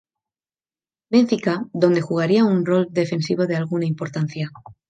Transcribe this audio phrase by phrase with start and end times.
[1.11, 4.49] Benfica, donde jugaría un rol defensivo de alguna importancia.